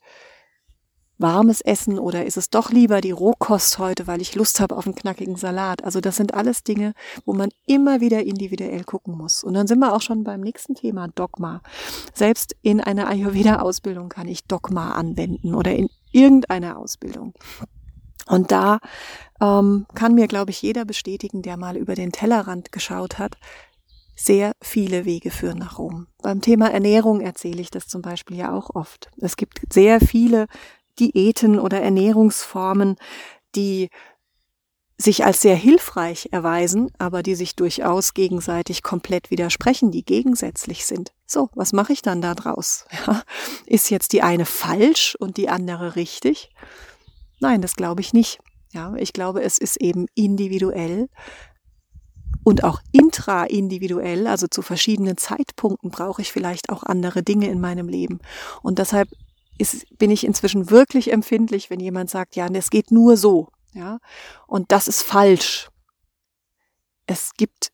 warmes 1.21 1.61
Essen 1.61 1.99
oder 1.99 2.25
ist 2.25 2.37
es 2.37 2.49
doch 2.49 2.71
lieber 2.71 3.01
die 3.01 3.11
Rohkost 3.11 3.79
heute, 3.79 4.07
weil 4.07 4.21
ich 4.21 4.35
Lust 4.35 4.59
habe 4.59 4.75
auf 4.75 4.85
einen 4.85 4.95
knackigen 4.95 5.35
Salat? 5.35 5.83
Also 5.83 6.01
das 6.01 6.15
sind 6.15 6.33
alles 6.33 6.63
Dinge, 6.63 6.93
wo 7.25 7.33
man 7.33 7.49
immer 7.65 8.01
wieder 8.01 8.23
individuell 8.23 8.83
gucken 8.83 9.17
muss. 9.17 9.43
Und 9.43 9.53
dann 9.53 9.67
sind 9.67 9.79
wir 9.79 9.93
auch 9.93 10.01
schon 10.01 10.23
beim 10.23 10.41
nächsten 10.41 10.75
Thema 10.75 11.07
Dogma. 11.07 11.61
Selbst 12.13 12.55
in 12.61 12.81
einer 12.81 13.07
Ayurveda-Ausbildung 13.07 14.09
kann 14.09 14.27
ich 14.27 14.45
Dogma 14.45 14.91
anwenden 14.91 15.55
oder 15.55 15.73
in 15.73 15.89
irgendeiner 16.11 16.77
Ausbildung. 16.77 17.33
Und 18.27 18.51
da 18.51 18.79
ähm, 19.41 19.85
kann 19.95 20.13
mir, 20.13 20.27
glaube 20.27 20.51
ich, 20.51 20.61
jeder 20.61 20.85
bestätigen, 20.85 21.41
der 21.41 21.57
mal 21.57 21.75
über 21.77 21.95
den 21.95 22.11
Tellerrand 22.11 22.71
geschaut 22.71 23.19
hat, 23.19 23.37
sehr 24.15 24.53
viele 24.61 25.05
Wege 25.05 25.31
führen 25.31 25.57
nach 25.57 25.79
Rom. 25.79 26.07
Beim 26.21 26.41
Thema 26.41 26.71
Ernährung 26.71 27.21
erzähle 27.21 27.61
ich 27.61 27.71
das 27.71 27.87
zum 27.87 28.01
Beispiel 28.01 28.37
ja 28.37 28.53
auch 28.53 28.69
oft. 28.75 29.09
Es 29.17 29.35
gibt 29.35 29.61
sehr 29.73 29.99
viele 29.99 30.45
Diäten 31.00 31.60
oder 31.60 31.81
Ernährungsformen, 31.81 32.95
die 33.55 33.89
sich 34.98 35.25
als 35.25 35.41
sehr 35.41 35.55
hilfreich 35.55 36.29
erweisen, 36.31 36.91
aber 37.00 37.24
die 37.24 37.36
sich 37.36 37.55
durchaus 37.55 38.13
gegenseitig 38.13 38.83
komplett 38.83 39.31
widersprechen, 39.31 39.91
die 39.91 40.05
gegensätzlich 40.05 40.86
sind. 40.86 41.12
So, 41.25 41.50
was 41.55 41.74
mache 41.74 41.93
ich 41.93 42.01
dann 42.01 42.21
da 42.21 42.36
draus? 42.36 42.86
Ja, 43.07 43.24
ist 43.65 43.89
jetzt 43.89 44.13
die 44.13 44.21
eine 44.21 44.45
falsch 44.45 45.15
und 45.19 45.38
die 45.38 45.50
andere 45.50 45.95
richtig? 45.95 46.51
Nein, 47.39 47.62
das 47.62 47.75
glaube 47.75 48.01
ich 48.01 48.13
nicht. 48.13 48.39
Ja, 48.74 48.93
ich 48.95 49.12
glaube, 49.12 49.41
es 49.41 49.57
ist 49.57 49.81
eben 49.81 50.05
individuell 50.13 51.10
und 52.43 52.63
auch 52.63 52.81
intraindividuell, 52.91 54.27
also 54.27 54.48
zu 54.48 54.62
verschiedenen 54.62 55.17
Zeitpunkten 55.17 55.91
brauche 55.91 56.21
ich 56.21 56.31
vielleicht 56.31 56.69
auch 56.69 56.83
andere 56.83 57.24
Dinge 57.24 57.50
in 57.50 57.60
meinem 57.60 57.88
Leben. 57.88 58.19
Und 58.62 58.79
deshalb 58.79 59.10
ist, 59.58 59.86
bin 59.98 60.12
ich 60.12 60.25
inzwischen 60.25 60.70
wirklich 60.70 61.12
empfindlich, 61.12 61.70
wenn 61.70 61.79
jemand 61.79 62.10
sagt, 62.10 62.36
ja, 62.36 62.48
es 62.48 62.70
geht 62.70 62.91
nur 62.91 63.17
so. 63.17 63.50
Ja, 63.74 64.00
und 64.48 64.72
das 64.72 64.88
ist 64.88 65.01
falsch. 65.01 65.70
Es 67.08 67.31
gibt 67.38 67.72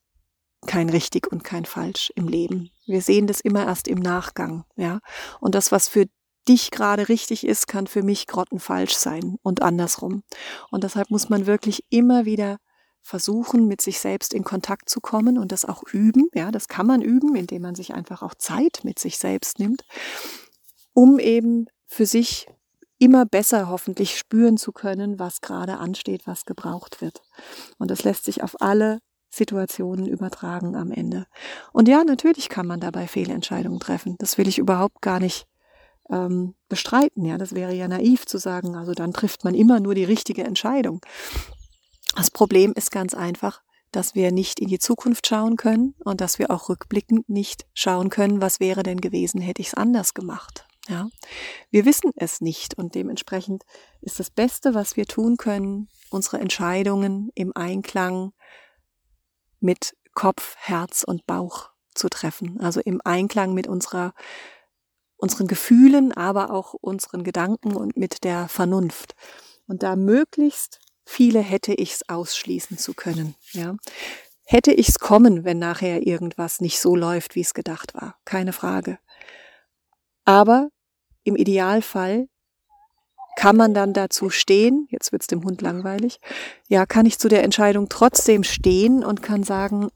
kein 0.66 0.90
richtig 0.90 1.32
und 1.32 1.44
kein 1.44 1.66
falsch 1.66 2.12
im 2.16 2.28
Leben. 2.28 2.70
Wir 2.86 3.02
sehen 3.02 3.28
das 3.28 3.40
immer 3.42 3.66
erst 3.66 3.88
im 3.88 4.00
Nachgang. 4.00 4.66
Ja, 4.76 5.00
und 5.40 5.56
das, 5.56 5.72
was 5.72 5.88
für 5.88 6.06
dich 6.48 6.72
gerade 6.72 7.10
richtig 7.10 7.46
ist, 7.46 7.68
kann 7.68 7.88
für 7.88 8.04
mich 8.04 8.28
grottenfalsch 8.28 8.94
sein 8.94 9.38
und 9.42 9.62
andersrum. 9.62 10.24
Und 10.72 10.84
deshalb 10.84 11.10
muss 11.10 11.30
man 11.30 11.46
wirklich 11.46 11.84
immer 11.90 12.26
wieder 12.26 12.58
versuchen, 13.02 13.68
mit 13.68 13.82
sich 13.82 14.00
selbst 14.00 14.34
in 14.34 14.44
Kontakt 14.44 14.90
zu 14.90 15.00
kommen 15.00 15.38
und 15.38 15.52
das 15.52 15.66
auch 15.66 15.84
üben. 15.92 16.28
Ja, 16.34 16.52
das 16.52 16.68
kann 16.68 16.86
man 16.86 17.02
üben, 17.02 17.36
indem 17.36 17.62
man 17.62 17.76
sich 17.76 17.94
einfach 17.94 18.22
auch 18.22 18.36
Zeit 18.36 18.82
mit 18.84 19.00
sich 19.00 19.18
selbst 19.18 19.60
nimmt, 19.60 19.84
um 20.98 21.20
eben 21.20 21.68
für 21.86 22.08
sich 22.08 22.48
immer 22.98 23.28
besser 23.28 23.70
hoffentlich 23.70 24.18
spüren 24.18 24.58
zu 24.58 24.72
können, 24.72 25.20
was 25.20 25.42
gerade 25.42 25.78
ansteht, 25.78 26.26
was 26.26 26.46
gebraucht 26.46 27.02
wird. 27.02 27.22
Und 27.78 27.92
das 27.92 28.04
lässt 28.04 28.26
sich 28.26 28.42
auf 28.42 28.60
alle 28.62 28.98
Situationen 29.30 30.08
übertragen 30.08 30.76
am 30.76 30.90
Ende. 30.90 31.28
Und 31.72 31.88
ja, 31.88 32.04
natürlich 32.04 32.50
kann 32.50 32.66
man 32.66 32.80
dabei 32.80 33.08
Fehlentscheidungen 33.08 33.80
treffen. 33.80 34.16
Das 34.18 34.40
will 34.40 34.48
ich 34.48 34.58
überhaupt 34.58 35.04
gar 35.04 35.20
nicht 35.20 35.46
ähm, 36.10 36.56
bestreiten. 36.68 37.26
Ja, 37.26 37.38
das 37.38 37.54
wäre 37.54 37.76
ja 37.76 37.88
naiv 37.88 38.26
zu 38.26 38.40
sagen, 38.40 38.76
also 38.76 38.94
dann 38.94 39.14
trifft 39.14 39.44
man 39.44 39.54
immer 39.54 39.80
nur 39.80 39.94
die 39.94 40.04
richtige 40.04 40.46
Entscheidung. 40.46 41.02
Das 42.16 42.32
Problem 42.32 42.74
ist 42.76 42.90
ganz 42.90 43.14
einfach, 43.14 43.62
dass 43.92 44.16
wir 44.16 44.32
nicht 44.32 44.60
in 44.60 44.68
die 44.68 44.80
Zukunft 44.80 45.28
schauen 45.28 45.58
können 45.58 45.94
und 46.04 46.22
dass 46.22 46.40
wir 46.40 46.50
auch 46.50 46.70
rückblickend 46.70 47.30
nicht 47.30 47.68
schauen 47.76 48.10
können, 48.10 48.42
was 48.42 48.60
wäre 48.60 48.82
denn 48.82 49.00
gewesen, 49.00 49.42
hätte 49.42 49.62
ich 49.62 49.68
es 49.68 49.74
anders 49.76 50.16
gemacht. 50.16 50.67
Ja, 50.88 51.10
wir 51.70 51.86
wissen 51.86 52.12
es 52.16 52.40
nicht 52.40 52.78
und 52.78 52.96
dementsprechend 52.96 53.64
ist 54.02 54.20
das 54.20 54.30
Beste, 54.30 54.74
was 54.74 54.96
wir 54.96 55.06
tun 55.06 55.36
können, 55.38 55.90
unsere 56.10 56.40
Entscheidungen 56.40 57.30
im 57.36 57.52
Einklang 57.56 58.32
mit 59.60 59.98
Kopf, 60.14 60.56
Herz 60.58 61.04
und 61.04 61.26
Bauch 61.28 61.72
zu 61.94 62.08
treffen. 62.08 62.60
Also 62.62 62.80
im 62.80 63.02
Einklang 63.04 63.54
mit 63.54 63.68
unserer 63.68 64.14
unseren 65.18 65.48
Gefühlen, 65.48 66.12
aber 66.14 66.52
auch 66.52 66.74
unseren 66.74 67.24
Gedanken 67.24 67.76
und 67.76 67.98
mit 67.98 68.24
der 68.24 68.48
Vernunft. 68.48 69.16
Und 69.68 69.84
da 69.84 69.96
möglichst 69.96 70.80
viele 71.06 71.40
hätte 71.40 71.74
ich's 71.74 72.04
ausschließen 72.08 72.78
zu 72.78 72.94
können, 72.94 73.36
ja. 73.52 73.76
Hätte 74.50 74.72
ich's 74.72 75.00
kommen, 75.00 75.44
wenn 75.44 75.60
nachher 75.60 76.08
irgendwas 76.08 76.62
nicht 76.62 76.80
so 76.80 76.96
läuft, 76.96 77.36
wie 77.36 77.42
es 77.42 77.54
gedacht 77.54 77.94
war. 77.96 78.18
Keine 78.24 78.54
Frage. 78.54 78.98
Aber 80.24 80.70
im 81.28 81.36
Idealfall 81.36 82.28
kann 83.38 83.56
man 83.56 83.76
dann 83.76 83.94
dazu 83.94 84.32
stehen, 84.32 84.88
jetzt 84.90 85.12
wird's 85.12 85.28
dem 85.28 85.44
Hund 85.44 85.62
langweilig, 85.62 86.20
ja, 86.68 86.88
kann 86.88 87.06
ich 87.06 87.20
zu 87.20 87.28
der 87.28 87.44
Entscheidung 87.44 87.88
trotzdem 87.88 88.44
stehen 88.44 89.04
und 89.04 89.22
kann 89.22 89.44
sagen, 89.44 89.90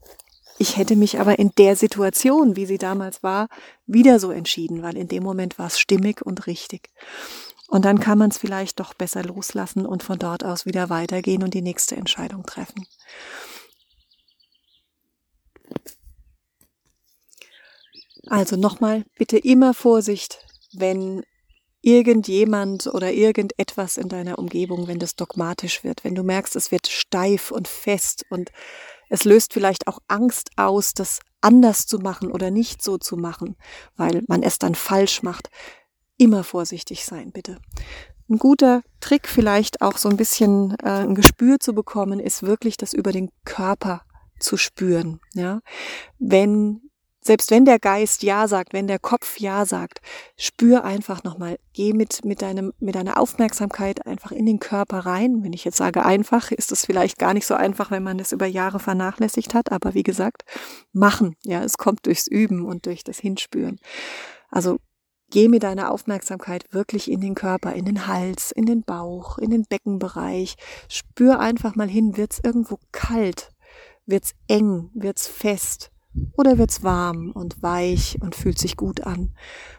ich 0.60 0.78
hätte 0.78 0.96
mich 0.96 1.20
aber 1.20 1.40
in 1.40 1.52
der 1.58 1.76
Situation, 1.76 2.56
wie 2.56 2.68
sie 2.68 2.78
damals 2.78 3.24
war, 3.24 3.48
wieder 3.88 4.20
so 4.20 4.30
entschieden, 4.30 4.84
weil 4.84 4.96
in 4.96 5.08
dem 5.08 5.24
Moment 5.24 5.58
war 5.58 5.68
es 5.68 5.80
stimmig 5.80 6.24
und 6.24 6.46
richtig. 6.46 6.90
Und 7.68 7.86
dann 7.86 8.00
kann 8.00 8.20
man 8.20 8.30
es 8.30 8.38
vielleicht 8.38 8.80
doch 8.80 8.94
besser 8.94 9.24
loslassen 9.24 9.88
und 9.88 10.04
von 10.04 10.20
dort 10.20 10.44
aus 10.44 10.68
wieder 10.68 10.92
weitergehen 10.92 11.42
und 11.42 11.56
die 11.56 11.64
nächste 11.64 11.96
Entscheidung 11.96 12.46
treffen. 12.46 12.86
Also 18.28 18.56
nochmal, 18.56 19.04
bitte 19.18 19.40
immer 19.40 19.74
Vorsicht, 19.74 20.46
wenn 20.74 21.24
irgendjemand 21.82 22.88
oder 22.88 23.12
irgendetwas 23.12 23.98
in 23.98 24.08
deiner 24.08 24.38
Umgebung, 24.38 24.88
wenn 24.88 25.00
das 25.00 25.16
dogmatisch 25.16 25.84
wird, 25.84 26.04
wenn 26.04 26.16
du 26.16 26.24
merkst, 26.24 26.56
es 26.56 26.72
wird 26.72 26.88
steif 26.88 27.52
und 27.52 27.68
fest 27.68 28.26
und 28.30 28.52
es 29.10 29.26
löst 29.26 29.54
vielleicht 29.54 29.88
auch 29.88 30.00
Angst 30.08 30.52
aus, 30.56 30.94
das 30.94 31.20
anders 31.42 31.88
zu 31.88 31.98
machen 31.98 32.32
oder 32.32 32.52
nicht 32.52 32.82
so 32.84 32.98
zu 32.98 33.18
machen, 33.18 33.58
weil 33.98 34.24
man 34.28 34.44
es 34.44 34.60
dann 34.60 34.76
falsch 34.76 35.24
macht. 35.24 35.50
Immer 36.18 36.44
vorsichtig 36.44 37.04
sein, 37.04 37.32
bitte. 37.32 37.58
Ein 38.30 38.38
guter 38.38 38.84
Trick, 39.02 39.28
vielleicht 39.28 39.82
auch 39.82 39.98
so 39.98 40.08
ein 40.08 40.18
bisschen 40.18 40.78
äh, 40.84 41.02
ein 41.02 41.16
Gespür 41.16 41.60
zu 41.60 41.74
bekommen, 41.74 42.20
ist 42.20 42.44
wirklich 42.44 42.78
das 42.78 42.94
über 42.94 43.12
den 43.12 43.32
Körper 43.44 44.04
zu 44.40 44.56
spüren. 44.56 45.20
Ja, 45.34 45.62
wenn 46.20 46.91
selbst 47.24 47.52
wenn 47.52 47.66
der 47.66 47.78
Geist 47.78 48.24
Ja 48.24 48.48
sagt, 48.48 48.74
wenn 48.74 48.88
der 48.88 48.98
Kopf 48.98 49.40
Ja 49.40 49.66
sagt, 49.66 50.02
spür 50.38 50.84
einfach 50.84 51.24
nochmal, 51.24 51.60
geh 51.74 51.94
mit, 51.94 52.26
mit 52.26 52.42
deinem, 52.42 52.74
mit 52.80 52.96
deiner 52.96 53.20
Aufmerksamkeit 53.20 54.08
einfach 54.08 54.32
in 54.32 54.48
den 54.48 54.60
Körper 54.60 55.00
rein. 55.00 55.44
Wenn 55.44 55.54
ich 55.54 55.64
jetzt 55.64 55.78
sage 55.78 56.04
einfach, 56.04 56.52
ist 56.52 56.72
es 56.72 56.86
vielleicht 56.86 57.20
gar 57.20 57.36
nicht 57.36 57.46
so 57.46 57.54
einfach, 57.54 57.92
wenn 57.92 58.04
man 58.04 58.18
das 58.18 58.32
über 58.32 58.48
Jahre 58.48 58.80
vernachlässigt 58.80 59.54
hat. 59.54 59.72
Aber 59.72 59.94
wie 59.94 60.04
gesagt, 60.04 60.44
machen. 60.94 61.36
Ja, 61.44 61.64
es 61.64 61.78
kommt 61.78 62.08
durchs 62.08 62.26
Üben 62.26 62.66
und 62.66 62.88
durch 62.88 63.04
das 63.04 63.20
Hinspüren. 63.20 63.80
Also 64.50 64.80
geh 65.30 65.48
mit 65.48 65.62
deiner 65.62 65.92
Aufmerksamkeit 65.92 66.66
wirklich 66.72 67.10
in 67.10 67.22
den 67.22 67.36
Körper, 67.36 67.74
in 67.74 67.86
den 67.86 68.08
Hals, 68.08 68.52
in 68.52 68.66
den 68.66 68.82
Bauch, 68.82 69.38
in 69.38 69.52
den 69.52 69.64
Beckenbereich. 69.64 70.56
Spür 70.90 71.40
einfach 71.40 71.76
mal 71.76 71.88
hin, 71.88 72.18
wird's 72.18 72.40
irgendwo 72.44 72.80
kalt? 72.92 73.52
Wird's 74.08 74.34
eng? 74.48 74.90
Wird's 74.96 75.28
fest? 75.28 75.92
Oder 76.38 76.58
wird's 76.58 76.84
warm 76.84 77.32
und 77.32 77.62
weich 77.62 78.18
und 78.22 78.36
fühlt 78.36 78.60
sich 78.60 78.78
gut 78.78 79.02
an? 79.02 79.36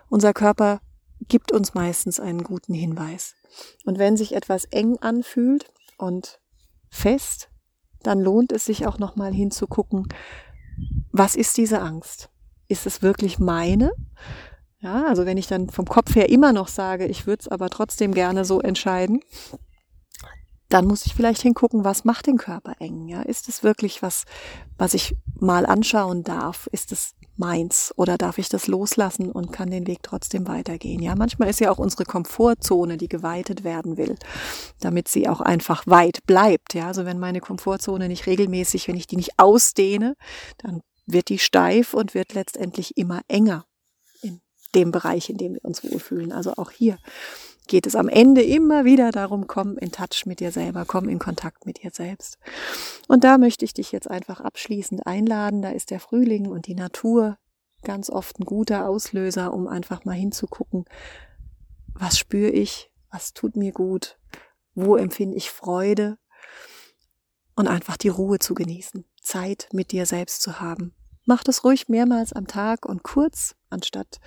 Unser 0.09 0.33
Körper 0.33 0.81
gibt 1.29 1.53
uns 1.53 1.75
meistens 1.75 2.21
einen 2.21 2.43
guten 2.43 2.75
Hinweis. 2.75 3.35
Und 3.85 3.99
wenn 3.99 4.17
sich 4.17 4.35
etwas 4.35 4.65
eng 4.67 4.99
anfühlt 4.99 5.71
und 5.99 6.41
fest, 6.91 7.49
dann 8.03 8.21
lohnt 8.21 8.53
es 8.53 8.65
sich 8.65 8.87
auch 8.87 8.99
nochmal 8.99 9.33
hinzugucken, 9.33 10.09
was 11.13 11.37
ist 11.37 11.57
diese 11.57 11.81
Angst? 11.81 12.31
Ist 12.69 12.87
es 12.87 13.03
wirklich 13.03 13.39
meine? 13.39 13.93
Ja, 14.81 15.05
also 15.07 15.27
wenn 15.27 15.37
ich 15.37 15.47
dann 15.47 15.71
vom 15.71 15.85
Kopf 15.85 16.15
her 16.17 16.29
immer 16.29 16.53
noch 16.53 16.69
sage, 16.69 17.07
ich 17.07 17.27
würde 17.27 17.43
es 17.43 17.49
aber 17.49 17.71
trotzdem 17.71 18.13
gerne 18.13 18.45
so 18.45 18.61
entscheiden, 18.61 19.21
dann 20.73 20.87
muss 20.87 21.05
ich 21.05 21.15
vielleicht 21.15 21.43
hingucken, 21.43 21.85
was 21.85 22.05
macht 22.05 22.27
den 22.27 22.39
Körper 22.39 22.75
eng? 22.79 23.07
Ja, 23.07 23.21
ist 23.21 23.47
es 23.51 23.63
wirklich 23.63 24.01
was, 24.01 24.25
was 24.79 24.95
ich 24.95 25.15
mal 25.39 25.67
anschauen 25.67 26.25
darf? 26.25 26.67
Ist 26.73 26.93
es 26.93 27.15
meins 27.37 27.93
oder 27.97 28.17
darf 28.17 28.39
ich 28.39 28.49
das 28.49 28.69
loslassen 28.69 29.31
und 29.31 29.53
kann 29.53 29.71
den 29.71 29.87
Weg 29.87 29.99
trotzdem 30.03 30.49
weitergehen? 30.49 31.03
Ja, 31.03 31.15
manchmal 31.15 31.51
ist 31.51 31.61
ja 31.61 31.71
auch 31.71 31.79
unsere 31.79 32.05
Komfortzone, 32.05 32.97
die 32.97 33.09
geweitet 33.09 33.65
werden 33.65 33.99
will, 33.99 34.17
damit 34.81 35.09
sie 35.09 35.29
auch 35.29 35.43
einfach 35.43 35.87
weit 35.87 36.25
bleibt. 36.25 36.73
Ja, 36.73 36.87
also 36.87 37.05
wenn 37.05 37.19
meine 37.19 37.41
Komfortzone 37.41 38.09
nicht 38.09 38.27
regelmäßig, 38.27 38.89
wenn 38.89 38.97
ich 38.97 39.07
die 39.07 39.17
nicht 39.17 39.39
ausdehne, 39.39 40.15
dann 40.57 40.81
wird 41.05 41.29
die 41.29 41.39
steif 41.39 41.93
und 41.93 42.15
wird 42.15 42.33
letztendlich 42.33 42.97
immer 42.97 43.21
enger 43.29 43.67
in 44.23 44.41
dem 44.75 44.91
Bereich, 44.91 45.29
in 45.29 45.37
dem 45.37 45.53
wir 45.53 45.65
uns 45.67 45.85
wohlfühlen. 45.85 46.33
Also 46.33 46.55
auch 46.57 46.71
hier 46.71 46.97
geht 47.67 47.87
es 47.87 47.95
am 47.95 48.09
Ende 48.09 48.43
immer 48.43 48.85
wieder 48.85 49.11
darum, 49.13 49.47
komm 49.47 49.79
in 49.79 49.93
Touch 49.93 50.27
mit 50.27 50.41
dir 50.41 50.53
selber, 50.53 50.85
komm 50.87 51.09
in 51.09 51.19
Kontakt 51.19 51.67
mit 51.67 51.83
dir 51.83 51.91
selbst. 51.91 52.39
Und 53.09 53.25
da 53.25 53.39
möchte 53.39 53.65
ich 53.65 53.73
dich 53.73 53.93
jetzt 53.93 54.11
einfach 54.11 54.41
abschließend 54.41 55.07
einladen. 55.07 55.63
Da 55.63 55.71
ist 55.71 55.91
der 55.91 56.01
Frühling 56.01 56.49
und 56.49 56.67
die 56.67 56.75
Natur 56.75 57.39
ganz 57.83 58.11
oft 58.11 58.39
ein 58.39 58.45
guter 58.45 58.89
Auslöser, 58.89 59.53
um 59.53 59.67
einfach 59.69 60.05
mal 60.05 60.13
hinzugucken, 60.13 60.85
was 61.95 62.19
spüre 62.19 62.51
ich, 62.51 62.91
was 63.11 63.33
tut 63.33 63.57
mir 63.57 63.73
gut, 63.73 64.19
wo 64.75 64.97
empfinde 64.97 65.37
ich 65.37 65.51
Freude 65.51 66.19
und 67.55 67.69
einfach 67.69 67.97
die 67.97 68.09
Ruhe 68.09 68.39
zu 68.39 68.55
genießen, 68.55 69.05
Zeit 69.21 69.69
mit 69.73 69.93
dir 69.93 70.07
selbst 70.07 70.43
zu 70.43 70.61
haben. 70.61 70.95
Mach 71.25 71.45
das 71.45 71.65
ruhig 71.65 71.89
mehrmals 71.89 72.33
am 72.33 72.47
Tag 72.47 72.85
und 72.85 73.05
kurz, 73.05 73.55
anstatt, 73.71 74.19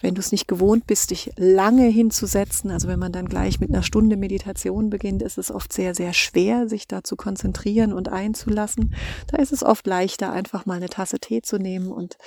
wenn 0.00 0.14
du 0.14 0.20
es 0.20 0.32
nicht 0.32 0.48
gewohnt 0.48 0.86
bist, 0.88 1.10
dich 1.10 1.30
lange 1.36 1.86
hinzusetzen. 1.86 2.70
Also 2.72 2.88
wenn 2.88 2.98
man 2.98 3.12
dann 3.12 3.28
gleich 3.28 3.60
mit 3.60 3.70
einer 3.70 3.84
Stunde 3.84 4.16
Meditation 4.16 4.90
beginnt, 4.90 5.22
ist 5.22 5.38
es 5.38 5.52
oft 5.52 5.72
sehr, 5.72 5.94
sehr 5.94 6.12
schwer, 6.12 6.68
sich 6.68 6.88
da 6.88 7.04
zu 7.04 7.14
konzentrieren 7.14 7.92
und 7.92 8.08
einzulassen. 8.08 8.94
Da 9.28 9.38
ist 9.38 9.52
es 9.52 9.62
oft 9.62 9.86
leichter, 9.86 10.32
einfach 10.32 10.66
mal 10.66 10.78
eine 10.78 10.88
Tasse 10.88 11.20
Tee 11.20 11.42
zu 11.42 11.58
nehmen 11.58 11.92
und 11.92 12.18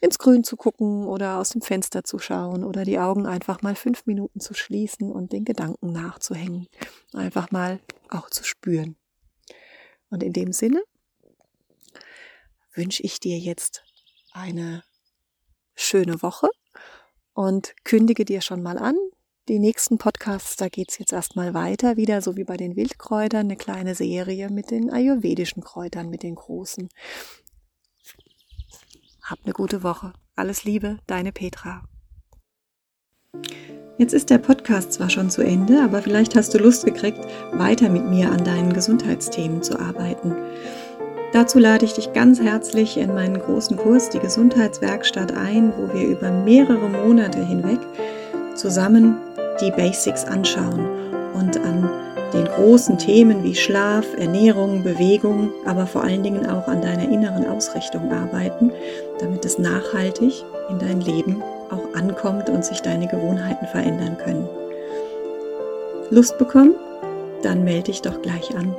ins 0.00 0.18
Grün 0.18 0.44
zu 0.44 0.56
gucken 0.56 1.06
oder 1.06 1.38
aus 1.38 1.50
dem 1.50 1.62
Fenster 1.62 2.04
zu 2.04 2.18
schauen 2.18 2.62
oder 2.62 2.84
die 2.84 2.98
Augen 2.98 3.26
einfach 3.26 3.62
mal 3.62 3.74
fünf 3.74 4.06
Minuten 4.06 4.40
zu 4.40 4.54
schließen 4.54 5.10
und 5.10 5.32
den 5.32 5.44
Gedanken 5.44 5.90
nachzuhängen. 5.92 6.68
Einfach 7.14 7.50
mal 7.50 7.80
auch 8.10 8.30
zu 8.30 8.44
spüren. 8.44 8.96
Und 10.10 10.22
in 10.22 10.32
dem 10.32 10.52
Sinne 10.52 10.82
wünsche 12.76 13.02
ich 13.02 13.20
dir 13.20 13.38
jetzt 13.38 13.84
eine 14.32 14.84
schöne 15.74 16.22
Woche 16.22 16.48
und 17.32 17.74
kündige 17.84 18.24
dir 18.24 18.40
schon 18.40 18.62
mal 18.62 18.78
an. 18.78 18.96
Die 19.48 19.58
nächsten 19.58 19.98
Podcasts, 19.98 20.56
da 20.56 20.68
geht's 20.68 20.98
jetzt 20.98 21.12
erstmal 21.12 21.54
weiter, 21.54 21.96
wieder 21.96 22.20
so 22.20 22.36
wie 22.36 22.44
bei 22.44 22.56
den 22.56 22.74
Wildkräutern, 22.74 23.46
eine 23.46 23.56
kleine 23.56 23.94
Serie 23.94 24.50
mit 24.50 24.70
den 24.70 24.90
ayurvedischen 24.90 25.62
Kräutern, 25.62 26.10
mit 26.10 26.22
den 26.24 26.34
großen. 26.34 26.88
Hab 29.22 29.38
eine 29.44 29.52
gute 29.52 29.82
Woche. 29.82 30.12
Alles 30.34 30.64
Liebe, 30.64 30.98
deine 31.06 31.32
Petra. 31.32 31.84
Jetzt 33.98 34.12
ist 34.12 34.30
der 34.30 34.38
Podcast 34.38 34.92
zwar 34.92 35.08
schon 35.08 35.30
zu 35.30 35.42
Ende, 35.42 35.82
aber 35.82 36.02
vielleicht 36.02 36.34
hast 36.34 36.52
du 36.52 36.58
Lust 36.58 36.84
gekriegt, 36.84 37.18
weiter 37.52 37.88
mit 37.88 38.04
mir 38.04 38.30
an 38.30 38.44
deinen 38.44 38.72
Gesundheitsthemen 38.72 39.62
zu 39.62 39.78
arbeiten. 39.78 40.34
Dazu 41.36 41.58
lade 41.58 41.84
ich 41.84 41.92
dich 41.92 42.14
ganz 42.14 42.40
herzlich 42.40 42.96
in 42.96 43.12
meinen 43.12 43.38
großen 43.38 43.76
Kurs, 43.76 44.08
die 44.08 44.20
Gesundheitswerkstatt, 44.20 45.36
ein, 45.36 45.70
wo 45.76 45.92
wir 45.92 46.08
über 46.08 46.30
mehrere 46.30 46.88
Monate 46.88 47.44
hinweg 47.44 47.78
zusammen 48.54 49.18
die 49.60 49.70
Basics 49.70 50.24
anschauen 50.24 50.88
und 51.34 51.58
an 51.58 51.90
den 52.32 52.46
großen 52.46 52.96
Themen 52.96 53.44
wie 53.44 53.54
Schlaf, 53.54 54.06
Ernährung, 54.16 54.82
Bewegung, 54.82 55.50
aber 55.66 55.86
vor 55.86 56.04
allen 56.04 56.22
Dingen 56.22 56.46
auch 56.46 56.68
an 56.68 56.80
deiner 56.80 57.06
inneren 57.06 57.46
Ausrichtung 57.46 58.10
arbeiten, 58.10 58.72
damit 59.20 59.44
es 59.44 59.58
nachhaltig 59.58 60.42
in 60.70 60.78
dein 60.78 61.02
Leben 61.02 61.42
auch 61.70 61.94
ankommt 61.94 62.48
und 62.48 62.64
sich 62.64 62.80
deine 62.80 63.08
Gewohnheiten 63.08 63.66
verändern 63.66 64.16
können. 64.24 64.48
Lust 66.08 66.38
bekommen? 66.38 66.76
Dann 67.42 67.62
melde 67.62 67.92
dich 67.92 68.00
doch 68.00 68.22
gleich 68.22 68.56
an. 68.56 68.74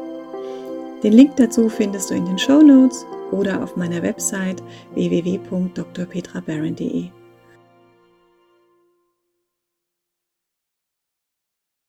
Den 1.03 1.13
Link 1.13 1.35
dazu 1.35 1.69
findest 1.69 2.09
du 2.09 2.15
in 2.15 2.25
den 2.25 2.39
Show 2.39 2.61
Notes 2.61 3.05
oder 3.31 3.63
auf 3.63 3.75
meiner 3.75 4.01
Website 4.01 4.63
www.drpetrabaron.de. 4.95 7.16